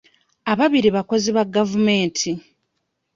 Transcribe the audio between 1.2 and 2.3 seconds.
ba gavumenti.